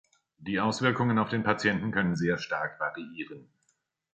[0.39, 3.47] Die Auswirkungen auf den Patienten können sehr stark variieren.